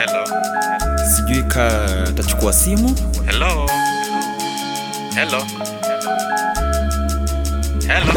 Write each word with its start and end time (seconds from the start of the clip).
Hello. 0.00 0.24
sijui 1.16 1.42
ka 1.42 1.70
tachukua 2.16 2.52
simu 2.52 2.94
Hello. 3.26 3.66
Hello. 5.14 5.40
Hello. 7.88 8.12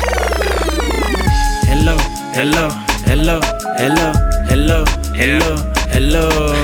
hello 1.67 1.97
hello 2.35 2.69
hello 3.05 3.39
hello 3.77 4.11
hello 4.47 4.85
hello 5.13 5.57
hello 5.91 6.55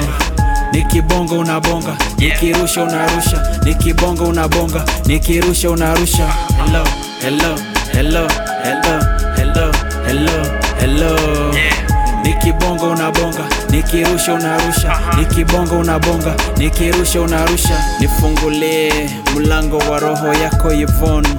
nikibonga 0.72 1.34
unabonga 1.36 1.98
nikirusha 2.18 2.84
unarusha 2.84 3.48
nikibonga 3.64 4.24
unabonga 4.24 4.86
nikirusha 5.06 5.70
unarusha 5.70 6.28
hello 6.58 6.84
hello 7.22 7.58
hello 7.94 8.28
hello 8.64 9.00
hello 9.36 9.72
hello 10.08 10.44
hello 10.80 11.10
Yeah. 11.54 11.89
Nikibonga 12.24 12.84
unabonga 12.84 13.44
nikirusha 13.70 14.34
unarusha. 14.34 15.00
Nikibonga 15.18 15.72
unabonga 15.76 16.36
nikirusha 16.58 17.22
unarusha. 17.22 17.84
Nifungulie 18.00 19.10
mlango 19.36 19.78
wa 19.78 20.00
roho 20.00 20.34
yako 20.34 20.74
Yvonne. 20.74 21.30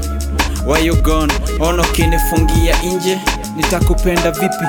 Why 0.67 0.87
you 0.87 0.97
gone? 1.03 1.33
Ono 1.61 1.83
kinifungia 1.85 2.77
nje. 2.83 3.19
Nitakupenda 3.57 4.31
vipi? 4.31 4.65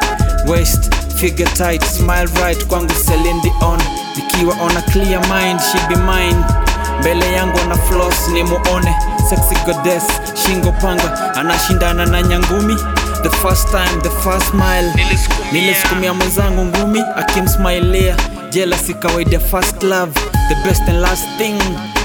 West 0.48 0.96
figure 1.16 1.50
tight 1.52 1.84
smile 1.86 2.30
right 2.44 2.66
kwangu 2.68 2.94
Celine 3.06 3.42
Dion 3.42 3.80
nikiwa 4.16 4.56
on 4.62 4.78
a 4.78 4.82
clear 4.82 5.20
mind 5.28 5.60
she 5.62 5.78
be 5.90 5.96
mine. 5.96 6.44
Mbele 7.00 7.34
yangu 7.34 7.60
ana 7.66 7.76
floss 7.78 8.28
ni 8.34 8.44
muone 8.44 8.96
sexy 9.30 9.56
goddess 9.66 10.04
shingo 10.46 10.72
panga. 10.72 11.34
Anashindana 11.36 12.06
na 12.06 12.22
nyangumi 12.22 12.78
the 13.24 13.30
first 13.42 13.68
time 13.72 14.02
the 14.02 14.10
first 14.10 14.48
smile. 14.52 14.94
Nilisukumia. 15.52 16.14
mwenzangu 16.14 16.66
ngumi 16.66 17.04
akimsmailia 17.16 18.16
jealousy 18.50 18.94
kawaida 18.94 19.40
first 19.40 19.84
love. 19.84 20.12
The 20.50 20.56
best 20.70 20.82
and 20.90 21.02
last 21.02 21.24
thing 21.38 21.60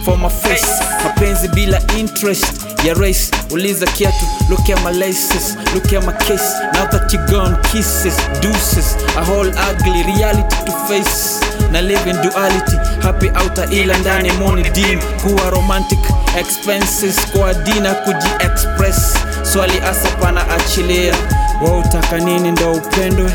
for 0.04 0.16
my 0.18 0.28
face. 0.28 0.66
Mapenzi 1.04 1.48
bila 1.48 1.80
interest. 1.98 2.46
Ya 2.84 2.94
race 2.94 3.30
uliza 3.50 3.86
kiatu. 3.86 4.26
Look 4.50 4.70
at 4.70 4.84
my 4.84 4.92
laces. 4.98 5.56
Look 5.74 5.92
at 5.92 6.04
my 6.06 6.12
case. 6.12 6.54
Now 6.74 6.86
that 6.90 7.12
you 7.12 7.18
gone 7.30 7.56
kisses. 7.72 8.16
Deuces. 8.40 8.96
A 9.16 9.24
whole 9.24 9.48
ugly 9.70 10.02
reality 10.02 10.56
to 10.66 10.72
face. 10.88 11.40
Na 11.72 11.80
live 11.80 12.06
in 12.10 12.16
duality. 12.22 12.76
Happy 13.02 13.28
outer 13.30 13.68
ila 13.72 13.98
ndani 13.98 14.32
moni 14.32 14.62
dim 14.70 15.00
kuwa 15.22 15.50
romantic 15.50 15.98
expenses. 16.38 17.16
Kwa 17.32 17.54
dina 17.54 17.94
kuji 17.94 18.28
express 18.40 19.14
swali 19.52 19.78
asa 19.90 20.08
pana 20.20 20.40
achilia. 20.50 21.14
Wa 21.62 21.78
utaka 21.78 22.18
nini 22.18 22.50
ndo 22.52 22.72
upendwe? 22.72 23.32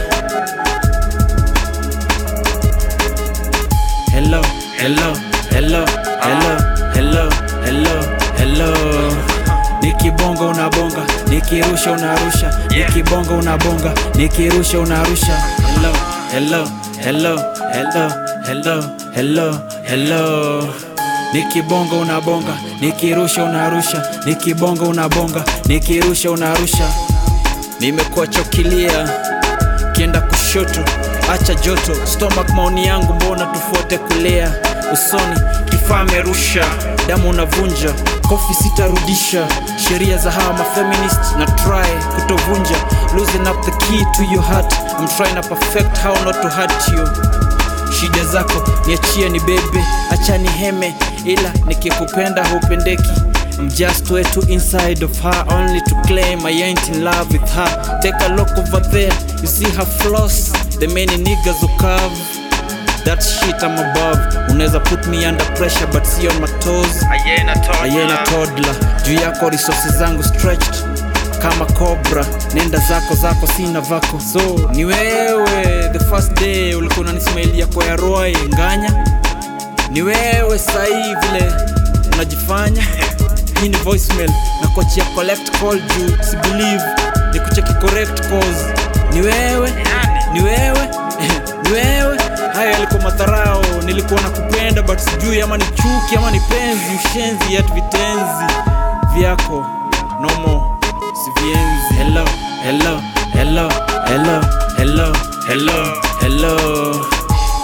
Hello 4.12 4.42
hello 4.78 5.14
hello 5.50 5.86
hello 6.23 6.58
hello 6.94 7.30
hello 7.66 8.04
hello. 8.38 8.72
Nikibonga 9.82 10.42
unabonga 10.45 11.04
nikirusha 11.30 11.92
unarusha. 11.92 12.54
Nikibonga 12.70 13.32
unabonga 13.34 13.94
nikirusha 14.16 14.80
unarusha. 14.80 15.38
Hello 15.73 15.94
hello 16.32 16.67
hello 17.04 17.39
hello 17.73 18.12
hello 18.45 18.84
hello 19.14 19.59
hello 19.84 20.73
nikibonga 21.34 21.96
unabonga 21.96 22.54
nikirusha 22.82 23.44
unarusha. 23.44 24.04
Nikibonga 24.26 24.84
unabonga 24.86 25.44
nikirusha 25.66 26.32
unarusha. 26.32 26.90
Nimekuwa 27.80 28.28
chokilia 28.28 29.10
kienda 29.92 30.22
kushoto 30.22 30.80
acha 31.34 31.56
joto. 31.56 31.96
Stomach 32.08 32.50
maoni 32.50 32.88
yangu 32.88 33.14
mbona 33.14 33.46
tufuate 33.46 33.98
kulea? 33.98 34.52
Usoni 34.94 35.40
kifaa 35.70 36.04
merusha, 36.04 36.66
damu 37.08 37.30
unavunja. 37.30 37.94
Kofi 38.30 38.54
sitarudisha 38.54 39.48
sheria 39.88 40.17
za 40.17 40.32
hawa 40.32 40.54
mafeminist 40.54 41.20
na 41.39 41.45
try 41.45 41.92
kutovunja. 42.16 42.76
Losing 43.16 43.48
up 43.50 43.66
the 43.66 43.72
key 43.72 44.05
to 44.17 44.23
your 44.34 44.44
heart 44.44 44.73
I'm 45.00 45.08
trying 45.17 45.36
to 45.36 45.42
perfect 45.50 45.98
how 45.98 46.14
not 46.23 46.42
to 46.42 46.50
hurt 46.50 46.88
you 46.88 47.04
shida 48.00 48.26
zako 48.26 48.64
niachie 48.88 49.30
ni 49.30 49.40
bebe. 49.40 49.84
Acha 50.12 50.38
ni 50.38 50.48
heme 50.50 50.96
ila 51.26 51.52
nikikupenda 51.68 52.46
hupendeki. 52.48 53.10
I'm 53.60 53.70
just 53.70 54.10
way 54.12 54.24
too 54.24 54.42
inside 54.50 55.04
of 55.06 55.20
her 55.22 55.46
only 55.50 55.82
to 55.82 55.96
claim 56.08 56.46
I 56.46 56.52
ain't 56.64 56.90
in 56.90 57.04
love 57.04 57.32
with 57.32 57.50
her. 57.54 58.00
Take 58.02 58.16
a 58.26 58.30
look 58.36 58.50
over 58.58 58.80
there 58.92 59.14
you 59.42 59.48
see 59.48 59.70
her 59.78 59.86
flaws. 59.86 60.52
The 60.80 60.88
many 60.88 61.18
niggas 61.18 61.60
who 61.62 61.68
curve 61.78 62.18
that 63.06 63.22
shit 63.22 63.62
I'm 63.64 63.78
above. 63.78 64.50
Unaweza 64.52 64.80
put 64.80 65.08
me 65.08 65.26
under 65.26 65.46
pressure 65.56 65.88
but 65.92 66.06
see 66.08 66.28
on 66.28 66.42
my 66.42 66.48
toes. 66.60 67.04
Ayena 67.12 68.18
toddler. 68.26 68.76
Juu 69.06 69.14
yako 69.14 69.50
resources 69.50 69.96
zangu 69.98 70.23
stretched 70.23 70.76
kama 71.42 71.66
cobra. 71.66 72.26
Nenda 72.54 72.78
zako 72.78 73.16
zako 73.16 73.48
sina 73.48 73.82
vako. 73.82 74.20
So 74.20 74.70
ni 74.74 74.86
wewe 74.86 75.90
the 75.94 76.00
first 76.00 76.34
day 76.40 76.76
ulikuwa 76.76 77.00
unanismailia 77.00 77.68
kwa 77.68 77.86
ya 77.86 77.96
nganya. 78.48 79.06
Ni 79.92 80.02
wewe 80.02 80.60
sahii 80.60 81.16
vile 81.16 81.54
unajifanya. 82.14 82.84
Hii 83.62 83.70
ni 83.70 83.78
voicemail. 83.78 84.32
Na 84.62 84.68
kuachia 84.68 85.06
collect 85.16 85.52
call 85.60 85.82
juu 85.82 86.24
si 86.24 86.36
ni 87.34 87.40
kucheki 87.40 87.73
correct 87.73 88.22
cause 88.30 88.73
ni 89.14 89.22
wewe 89.22 89.73
ni 90.34 90.42
wewe 90.42 90.90
ni 91.64 91.72
wewe. 91.72 92.18
Haya 92.54 92.72
yalikuwa 92.72 93.02
madharao 93.02 93.62
nilikuwa 93.86 94.22
nakupenda 94.22 94.82
but 94.82 95.00
sijui 95.00 95.42
ama 95.42 95.58
ni 95.58 95.66
chuki 95.66 96.16
ama 96.18 96.32
ni 96.32 96.40
penzi. 96.40 96.86
Ushenzi 97.06 97.54
yat 97.54 97.73
vitenzi 97.73 98.54
vyako 99.14 99.80
hello 102.64 103.02
hello 103.33 103.67
hello 104.08 104.42
hello 104.77 105.14
hello 105.48 105.80
hello. 106.22 107.05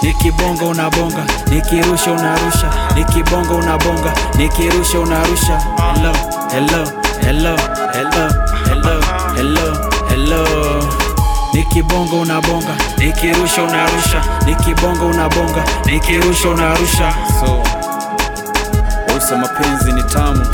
Nikibonga 0.02 0.64
unabonga 0.66 1.24
nikirusha 1.50 2.12
unarusha. 2.12 2.72
Nikibonga 2.94 3.54
unabonga 3.54 4.12
nikirusha 4.36 4.98
unarusha. 5.00 5.58
Hello 5.94 6.12
hello 6.50 6.84
hello 7.20 7.56
hello 7.92 8.28
hello 8.66 9.00
hello 9.36 9.90
hello. 10.08 10.44
Nikibonga 11.52 12.16
unabonga 12.16 12.74
nikirusha 12.98 13.62
unarusha. 13.62 14.22
Nikibonga 14.46 15.04
unabonga 15.04 15.64
nikirusha 15.86 16.48
unarusha. 16.48 17.14
So 17.40 17.62
usa 19.16 19.36
mapenzi 19.36 19.92
ni 19.92 20.02
tamu 20.02 20.46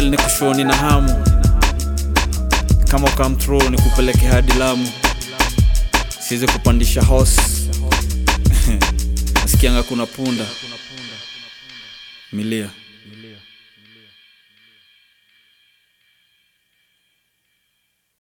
na 0.00 0.10
ni 0.10 0.16
kushoni 0.16 0.64
na 0.64 0.76
hamu. 0.76 1.24
Kama 2.90 3.08
ukamtro 3.08 3.70
ni 3.70 3.78
kupeleke 3.78 4.26
hadi 4.26 4.52
lamu. 4.52 4.88
Siwezi 6.20 6.46
kupandisha 6.46 7.02
hos 7.02 7.36
nasikianga 9.42 9.82
kuna 9.82 10.06
punda. 10.06 10.44
Milia 12.32 12.68